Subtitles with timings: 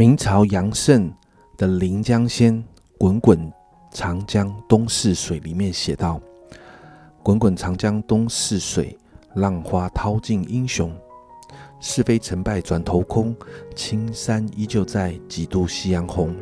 [0.00, 1.12] 明朝杨慎
[1.58, 2.54] 的《临江仙·
[2.96, 3.52] 滚滚
[3.92, 6.18] 长江东逝水》里面写道
[7.22, 8.96] ：“滚滚长江东逝水，
[9.34, 10.90] 浪花淘尽英雄。
[11.80, 13.36] 是非成败转头空，
[13.76, 16.34] 青山依旧在，几度夕阳红。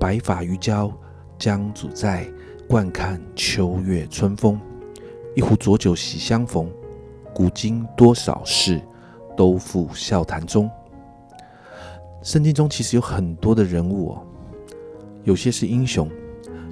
[0.00, 0.92] 白发渔樵
[1.38, 2.28] 江渚在，
[2.68, 4.60] 惯看秋月春风。
[5.36, 6.68] 一壶浊酒喜相逢，
[7.32, 8.82] 古今多少事，
[9.36, 10.68] 都付笑谈中。”
[12.28, 14.22] 圣经中其实有很多的人物哦，
[15.24, 16.10] 有些是英雄，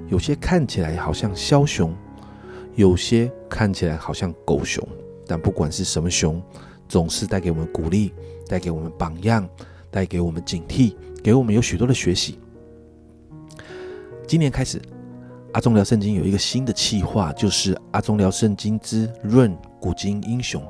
[0.07, 1.91] 有些看起来好像枭雄，
[2.75, 4.87] 有些看起来好像狗熊。
[5.25, 6.39] 但不管是什么熊，
[6.87, 8.13] 总是带给我们鼓励，
[8.47, 9.49] 带给我们榜样，
[9.89, 12.37] 带给我们警惕，给我们有许多的学习。
[14.27, 14.79] 今年开始，
[15.53, 20.63] 阿忠聊圣经有一个新的企划，就是阿忠聊圣经之论古今英雄。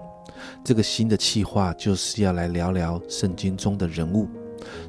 [0.63, 4.29] 这个新的企划就是要来聊聊圣经中的人物。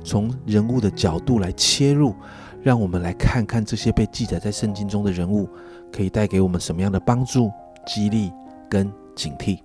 [0.05, 2.14] 从人物的角度来切入，
[2.62, 5.48] 让我们来看看这些被记载在圣经中的人物，
[5.92, 7.50] 可以带给我们什么样的帮助、
[7.86, 8.33] 激励
[8.69, 9.58] 跟警惕。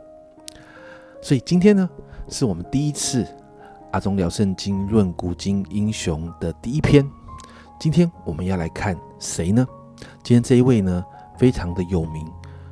[1.22, 1.90] 所以今天呢，
[2.28, 3.26] 是我们第一次
[3.92, 7.08] 阿忠聊圣经论古今英雄的第一篇。
[7.80, 9.66] 今天我们要来看谁呢？
[10.22, 11.04] 今天这一位呢，
[11.38, 12.26] 非常的有名，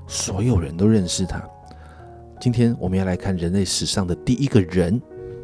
[0.08, 1.42] 所有人都认识他。
[2.40, 5.02] 今天我们要来看人类史上的第一个人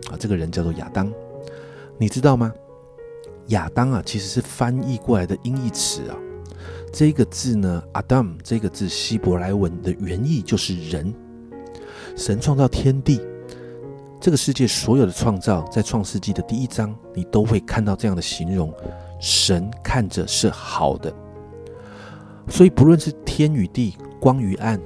[0.10, 1.12] 啊，这个人叫做亚当。
[1.98, 2.54] 你知道吗？
[3.48, 6.18] 亚当啊，其实是翻译过来的音译词啊。
[6.92, 11.14] 这个字呢，Adam 这个字希伯来文的原意就是人。
[12.16, 13.22] 神创造天地，
[14.20, 18.74] 这个世界所有的创造，在创世纪的第一章，你都会看到这样的形容：
[19.20, 21.14] 神看着是好的。
[22.50, 24.80] 所以不论是天与地、光与暗、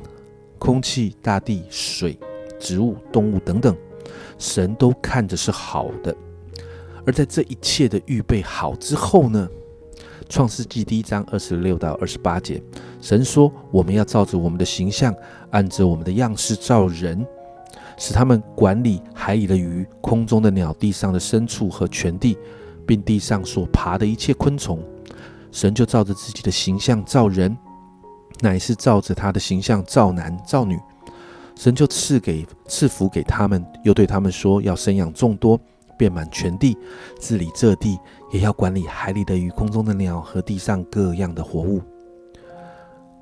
[0.59, 2.19] 空气、大地、水、
[2.59, 3.75] 植物、动物等等，
[4.37, 6.15] 神都看着是好的。
[7.05, 9.49] 而在这一切的预备好之后呢，
[10.29, 12.61] 《创世纪》第一章二十六到二十八节，
[13.01, 15.13] 神说：“我们要照着我们的形象，
[15.49, 17.25] 按着我们的样式造人，
[17.97, 22.37] 使他们管理海里的鱼、空中的鸟、地上的牲畜和全地，
[22.85, 24.79] 并地上所爬的一切昆虫。”
[25.51, 27.57] 神就照着自己的形象造人，
[28.39, 30.79] 乃是照着他的形象造男造女。
[31.57, 35.59] 神就赐给赐福给他们，又对他们说：“要生养众多。”
[36.01, 36.75] 遍满全地，
[37.19, 37.99] 治理这地，
[38.31, 41.79] 也要管理海里的鱼、空中的鸟和地上各样的活物。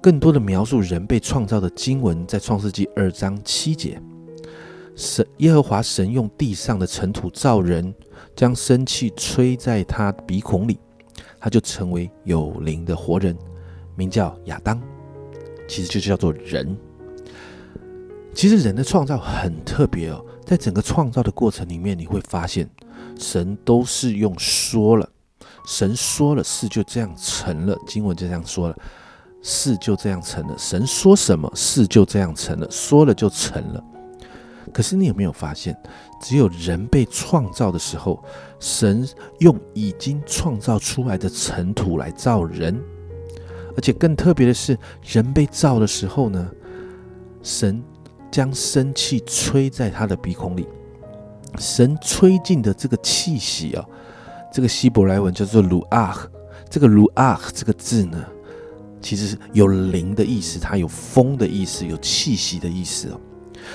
[0.01, 4.01] 更多的描述人被创造的经文，在创世纪二章七节，
[4.95, 7.93] 神耶和华神用地上的尘土造人，
[8.33, 10.79] 将生气吹在他鼻孔里，
[11.37, 13.37] 他就成为有灵的活人，
[13.97, 14.81] 名叫亚当，
[15.67, 16.77] 其实就叫做人。
[18.33, 20.25] 其实人的创造很特别哦。
[20.49, 22.67] 在整个创造的过程里面，你会发现，
[23.19, 25.07] 神都是用说了，
[25.67, 27.77] 神说了，事就这样成了。
[27.85, 28.75] 经文就这样说了，
[29.43, 30.57] 事就这样成了。
[30.57, 33.83] 神说什么，事就这样成了，说了就成了。
[34.73, 35.79] 可是你有没有发现，
[36.19, 38.19] 只有人被创造的时候，
[38.59, 42.75] 神用已经创造出来的尘土来造人，
[43.77, 46.49] 而且更特别的是，人被造的时候呢，
[47.43, 47.83] 神。
[48.31, 50.67] 将生气吹在他的鼻孔里，
[51.57, 53.85] 神吹进的这个气息啊，
[54.51, 56.29] 这个希伯来文叫做鲁阿赫，
[56.69, 58.23] 这个鲁阿赫这个字呢，
[59.01, 63.19] 其实是有灵的意思，它有风的意思，有气息的意思哦。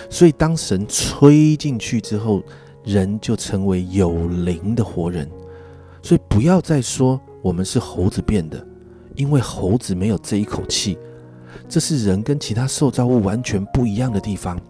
[0.08, 2.42] 所以当神吹进去之后，
[2.84, 5.28] 人就成为有灵的活人。
[6.02, 8.66] 所以不要再说我们是猴子变的，
[9.14, 10.98] 因为猴子没有这一口气。
[11.68, 14.60] 这是人跟其他受造物完全不一样的地方。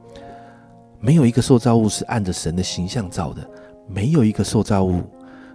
[1.00, 3.46] 没有一个受造物是按着神的形象造的，
[3.86, 5.02] 没有一个受造物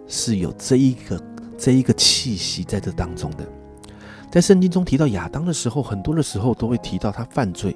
[0.08, 1.24] 是有这一个
[1.58, 3.44] 这一个气息在这当中的。
[4.31, 7.75] 在圣经中提到亚当的时候，很多的时候都会提到他犯罪，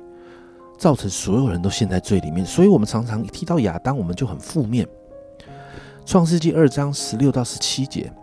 [0.78, 2.46] 造成所有人都陷在罪里面。
[2.46, 4.88] 所以，我们常常一提到亚当，我们就很负面。
[6.06, 8.14] 创世纪二章十六到十七节，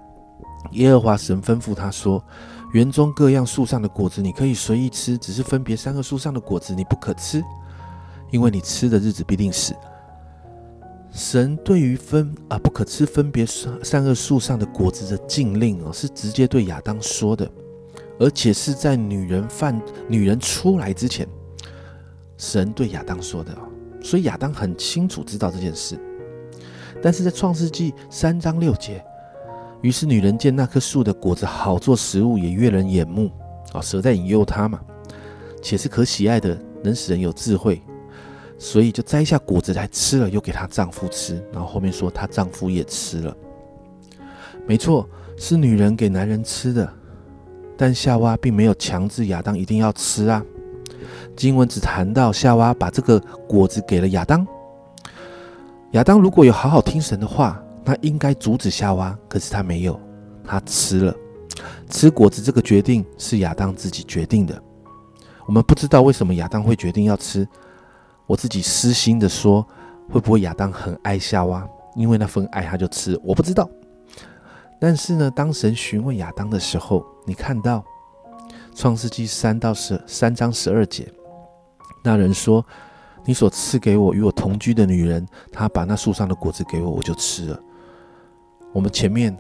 [0.73, 2.23] 耶和华神吩咐他说。
[2.73, 7.43] 园中各样树上的果子，你可以随意吃；只是分别三个树上的果子，你不可吃，
[8.31, 9.75] 因为你吃的日子必定死。
[11.11, 17.51] 神对于分啊不可吃分别三个树上的果子的禁令哦，是直接对亚当说的，
[18.21, 21.27] 而且是在女人犯女人出来之前，
[22.37, 23.53] 神对亚当说的，
[24.01, 25.99] 所以亚当很清楚知道这件事。
[27.03, 29.05] 但是在创世纪三章六节。
[29.83, 33.31] 于是女人见那棵树的果子好做食物，也悦人眼目。
[33.73, 34.81] 啊，蛇在引诱她嘛，
[35.63, 37.81] 且是可喜爱的，能使人有智慧，
[38.59, 41.41] 所以就摘下果子来吃了，又给她丈夫吃。
[41.53, 43.37] 然后后面说她丈夫也吃了。
[44.67, 46.93] 没错，是女人给男人吃的，
[47.77, 50.45] 但夏娃并没有强制亚当一定要吃啊。
[51.37, 54.45] 经文只谈到夏娃把这个果子给了亚当。
[55.93, 59.99] 亚当如果有好好听神的话，那应该阻止夏娃，可是他没有，
[60.45, 61.15] 他吃了。
[61.89, 64.63] 吃果子这个决定是亚当自己决定的。
[65.47, 67.47] 我们不知道为什么亚当会决定要吃。
[68.27, 69.67] 我自己私心的说，
[70.09, 73.19] 会不会亚当很爱夏娃，因为那份爱他就吃？
[73.25, 73.69] 我不知道。
[74.81, 77.85] 但是呢，当神询问亚当的时候，你看到
[78.75, 81.13] 创世纪三到十三章十二节，
[82.05, 82.65] 那人说
[83.27, 87.61] ：“你所赐给我与我同居的女人，她把那树上的果子给我，我就吃了。”
[88.73, 89.37] 我们前面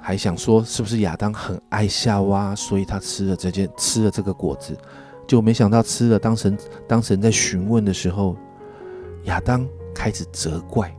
[0.00, 4.76] 还想说，是不是亚当很爱夏娃，所以他吃了这件吃了这个果子？
[5.26, 8.36] 就没想到吃了，当神当神在询问的时候，
[9.24, 10.94] 亚当开始责怪。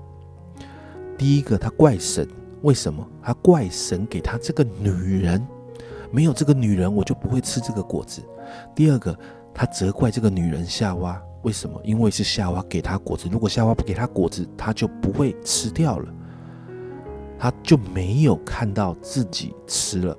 [1.18, 2.28] 第一个，他怪神，
[2.62, 3.06] 为什么？
[3.22, 5.46] 他怪神给他这个女人，
[6.12, 8.22] 没有这个女人，我就不会吃这个果子。
[8.76, 9.18] 第二个，
[9.54, 11.80] 他责怪这个女人夏娃，为什么？
[11.84, 16.14] 因为是夏娃给他果子，如果夏娃不给他果子，他就不会吃掉了。
[17.40, 20.16] 他就没有看到自己吃了，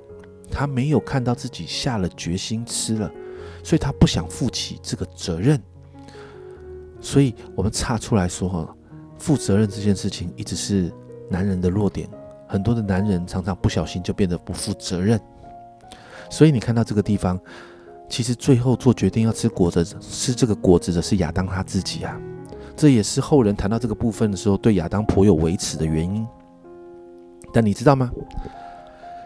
[0.51, 3.13] 他没有看到自己下了决心吃了。
[3.63, 5.63] 所以他不想负起这个责任，
[6.99, 8.75] 所以我们岔出来说，
[9.19, 10.91] 负责任这件事情一直是
[11.29, 12.09] 男人的弱点，
[12.49, 15.21] 很多的男人常常不小心就变得不负责任。
[16.31, 17.39] 所以你看到这个地方，
[18.09, 22.19] 其实最后做决定要吃果子吃这个果子的是亚当他自己啊，
[22.75, 26.27] 这也是后人谈到这个部分的时候对亚当颇有微词的原因。
[27.53, 28.11] 但你知道吗？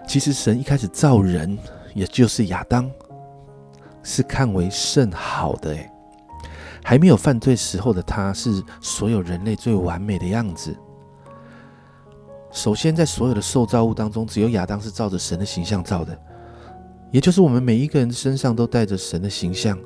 [0.06, 1.58] 其实神一开始造人，
[1.94, 2.90] 也就是亚当。
[4.06, 5.90] 是看为甚好的诶，
[6.84, 10.76] 还没有犯罪时候的他，是所有人类最完美的样子。
[12.50, 16.14] 首先，在所有的受造物当中，只有亚当是照着神的形象造的，
[17.10, 19.78] 也就是我们每一个人身上都带着神的形象。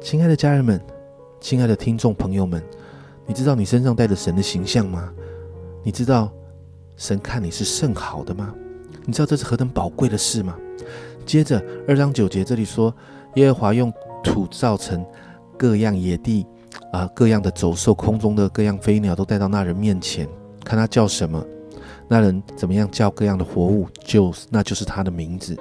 [0.00, 0.80] 亲爱的家人们，
[1.38, 2.64] 亲爱的听众朋友们，
[3.26, 5.12] 你知道你身上带着神的形象吗？
[5.82, 6.32] 你知道
[7.00, 8.54] 神看你是甚好的吗？
[9.06, 10.54] 你知道这是何等宝贵的事吗？
[11.24, 11.58] 接着
[11.88, 12.94] 二章九节这里说，
[13.36, 13.90] 耶和华用
[14.22, 15.02] 土造成
[15.56, 16.46] 各样野地
[16.92, 20.28] 啊，各样的走兽，空中的各样飞鸟都带到那人面前，
[20.62, 21.42] 看他叫什么，
[22.06, 25.56] 那人怎么样叫各样的活物，就那就是他的名字。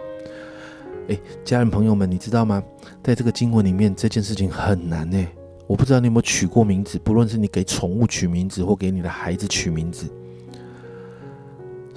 [1.08, 2.62] 诶，家人朋友们，你知道吗？
[3.02, 5.26] 在这个经文里面，这件事情很难呢。
[5.68, 10.06] 我不知道你有没有取过名字，不论是你给宠物取名字，或给你的孩子取名字，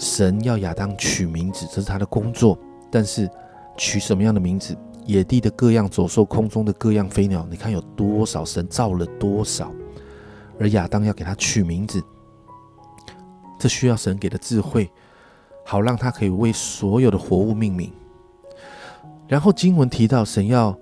[0.02, 2.58] 神要亚当取名字，这是他的工作，
[2.90, 3.30] 但是。
[3.74, 4.76] 取什么样的名字？
[5.06, 9.72] 野地的各样走兽，空中的各样飞鸟，你看有多少神造了多少？
[10.60, 12.04] 而亚当要给他取名字，
[13.58, 14.90] 这需要神给的智慧，
[15.64, 17.90] 好让他可以为所有的活物命名。
[19.26, 20.78] 然后经文提到，神要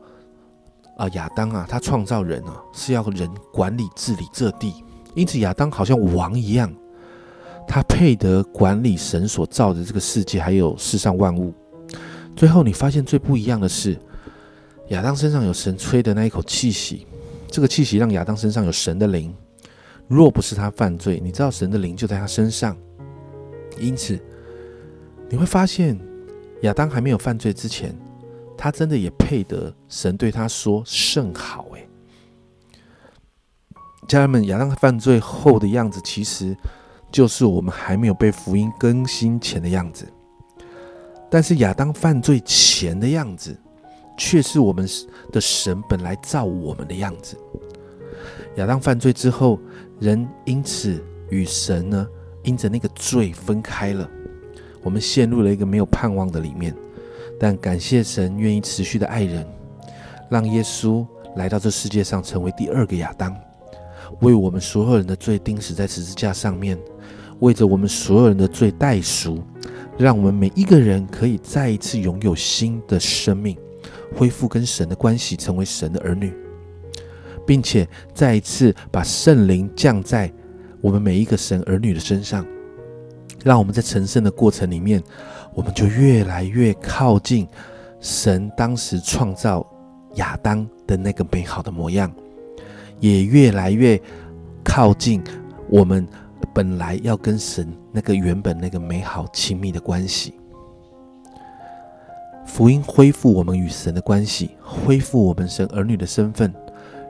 [0.97, 6.75] 啊亚当啊，他创造人啊，是要人管理治理这地，因此亚当好像王一样，
[7.73, 11.55] 他配得管理神所造的这个世界，还有世上万物。
[12.35, 13.97] 最后，你发现最不一样的是，
[14.89, 17.07] 亚当身上有神吹的那一口气息，
[17.49, 19.33] 这个气息让亚当身上有神的灵。
[20.09, 22.77] 若不是他犯罪，你知道神的灵就在他身上。
[23.79, 24.19] 因此，
[25.29, 25.97] 你会发现
[26.63, 27.97] 亚当还没有犯罪之前，
[28.59, 31.69] 他真的也配得神对他说甚好。
[31.75, 31.89] 诶，
[34.09, 36.57] 家人们，亚当犯罪后的样子，其实
[37.11, 40.07] 就是我们还没有被福音更新前的样子。
[41.31, 43.57] 但是亚当犯罪前的样子，
[44.17, 44.89] 却是我们
[45.31, 47.37] 的神本来造我们的样子。
[48.57, 49.59] 亚当犯罪之后，
[50.01, 52.07] 人因此与神呢，
[52.43, 54.11] 因着那个罪分开了，
[54.83, 56.75] 我们陷入了一个没有盼望的里面。
[57.39, 59.47] 但感谢神愿意持续的爱人，
[60.29, 63.35] 让耶稣来到这世界上，成为第二个亚当，
[64.21, 66.79] 为我们所有人的罪钉死在十字架上面，
[67.39, 69.43] 为着我们所有人的罪代赎。
[69.99, 73.55] 让我们每一个人可以再一次拥有新的生命，
[74.17, 76.33] 恢复跟神的关系，成为神的儿女，
[77.47, 80.33] 并且再一次把圣灵降在
[80.81, 82.47] 我们每一个神儿女的身上，
[83.45, 85.03] 让我们在成圣的过程里面，
[85.53, 87.47] 我们就越来越靠近
[88.01, 89.67] 神当时创造
[90.15, 92.11] 亚当的那个美好的模样，
[93.01, 94.01] 也越来越
[94.63, 95.21] 靠近
[95.69, 96.07] 我们。
[96.53, 100.35] 本来要跟神那个原本那个美好亲密的关系，
[102.45, 106.53] 福音恢复我们与神的关系，恢复我们神儿女的身份，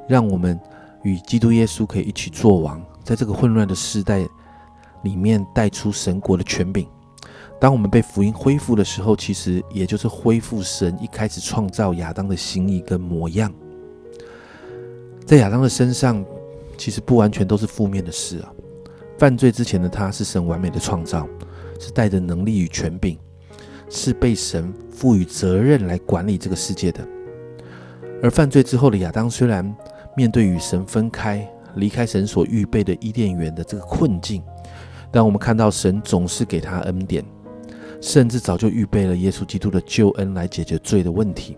[0.07, 0.61] 让我们
[1.05, 4.29] 与基督耶稣可以一起作王，在这个混乱的时代
[5.05, 6.87] 里面带出神国的权柄。
[7.59, 13.51] 当我们被福音恢复的时候，其实也就是恢复神一开始创造亚当的心意跟模样。
[15.31, 16.25] 在亚当的身上，
[16.77, 18.53] 其实不完全都是负面的事啊。
[19.17, 21.25] 犯罪之前的他是神完美的创造，
[21.79, 23.17] 是带着能力与权柄，
[23.89, 27.07] 是被神赋予责任来管理这个世界的。
[28.21, 29.73] 而犯罪之后的亚当，虽然
[30.17, 34.43] 面对与神分开、离开神所预备的伊甸园的这个困境，
[35.13, 37.25] 但我们看到神总是给他恩典。
[38.01, 41.57] 甚至早就预备了耶稣基督的救恩来解决罪的问题，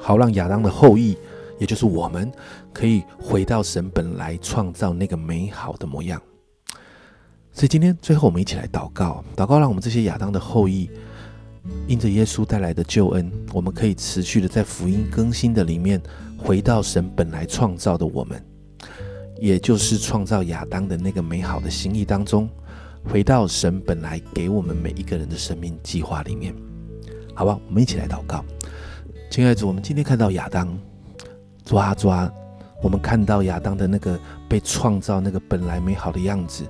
[0.00, 1.18] 好让亚当的后裔，
[1.58, 2.30] 也就是我们，
[2.72, 6.20] 可以回到神本来创造那个美好的模样。
[7.52, 10.88] 所以今天最后我们一起来祷告，祷告让我们这些亚当的后裔，
[11.86, 16.00] 因着耶稣带来的救恩，我们可以持续的在福音更新的里面，
[16.36, 18.40] 回到神本来创造的我们，
[19.40, 22.48] 也就是创造亚当的那个美好的心意当中。
[23.04, 26.54] 回到神本来给我们每一个人的生命计划里面，
[27.34, 28.44] 好吧，我们一起来祷告。
[29.30, 30.68] 亲爱的主，我们今天看到亚当
[31.68, 32.32] 抓抓，
[32.82, 36.64] 我们看到亚当的那个被创造那个本来美好的样子，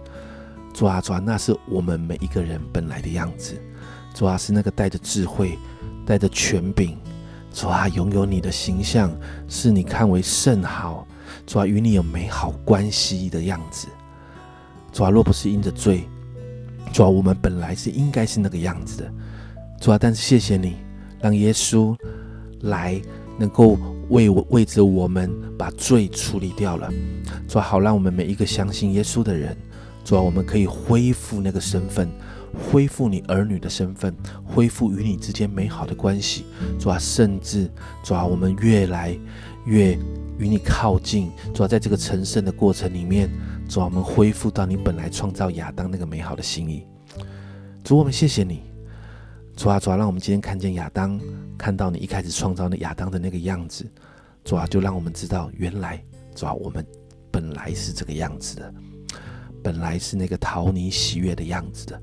[0.74, 3.54] 抓抓，那是我们每一个人本来的样子。
[4.12, 5.56] 抓是那个带着智慧、
[6.04, 6.98] 带着权柄，
[7.52, 9.08] 抓拥有你的形象，
[9.46, 11.06] 是你看为甚好，
[11.46, 13.86] 抓与你有美好关系的样子。
[14.92, 16.08] 抓若不是因着罪。
[16.92, 19.12] 主啊，我们本来是应该是那个样子的，
[19.80, 20.74] 主啊，但是谢谢你，
[21.20, 21.96] 让耶稣
[22.62, 23.00] 来
[23.38, 23.78] 能够
[24.10, 26.92] 为我为着我们把罪处理掉了，
[27.46, 29.56] 主啊，好让我们每一个相信耶稣的人，
[30.04, 32.08] 主啊，我们可以恢复那个身份，
[32.70, 36.44] 恢复你儿女的身份，恢复与你之间美好的关系，
[36.78, 37.70] 主啊，甚至
[38.02, 39.18] 主啊，我们越来
[39.66, 39.98] 越
[40.38, 43.28] 与你靠近，主啊，在这个成圣的过程里面。
[43.68, 46.86] 主，我们恢复到你本来创造亚当那个美好的心意。
[47.84, 48.67] 主，我们谢谢你。
[49.58, 51.20] 主啊，主啊，让我们今天看见亚当，
[51.58, 53.84] 看到你一开始创造那亚当的那个样子。
[54.44, 56.00] 主啊，就让我们知道，原来
[56.32, 56.86] 主啊，我们
[57.32, 58.72] 本来是这个样子的，
[59.60, 62.00] 本来是那个讨你喜悦的样子的，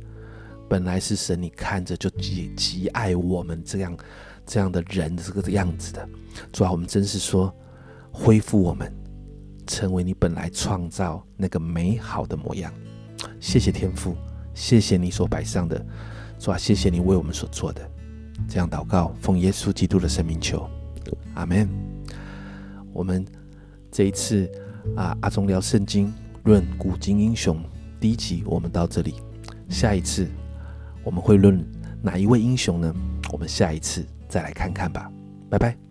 [0.68, 3.98] 本来是神你看着就极极爱我们这样
[4.46, 6.06] 这样的人这个样子的。
[6.52, 7.56] 主啊，我们真是说
[8.12, 8.94] 恢复我们。
[9.66, 12.72] 成为你本来创造那个美好的模样，
[13.40, 14.16] 谢谢天父，
[14.54, 15.84] 谢谢你所摆上的，
[16.40, 17.90] 主啊，谢谢你为我们所做的。
[18.48, 20.70] 这样祷告，奉耶稣基督的生命求，
[21.34, 21.68] 阿门。
[22.94, 23.26] 我们
[23.92, 24.50] 这一次
[24.96, 26.14] 啊，阿忠聊圣经
[26.44, 27.64] 论古今英雄
[28.00, 29.16] 第一集，我们到这里。
[29.70, 30.28] 下一次
[31.04, 31.66] 我们会论
[32.02, 32.94] 哪一位英雄呢？
[33.32, 35.10] 我们下一次再来看看吧。
[35.50, 35.85] 拜拜。